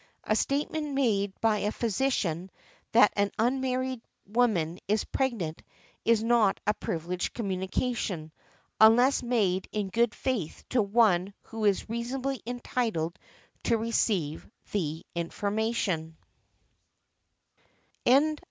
A 0.23 0.35
statement 0.35 0.95
made 0.95 1.31
by 1.41 1.59
a 1.59 1.71
physician 1.71 2.49
that 2.91 3.13
an 3.15 3.31
unmarried 3.37 4.01
woman 4.25 4.79
is 4.87 5.03
pregnant 5.05 5.61
is 6.03 6.23
not 6.23 6.59
a 6.65 6.73
privileged 6.73 7.35
communication, 7.35 8.31
unless 8.79 9.21
made 9.21 9.69
in 9.71 9.89
good 9.89 10.15
faith 10.15 10.63
to 10.71 10.81
one 10.81 11.35
who 11.43 11.65
is 11.65 11.87
reasonably 11.87 12.41
entitled 12.47 13.19
to 13.65 13.77
receive 13.77 14.49
the 14.71 15.05
information. 15.13 16.17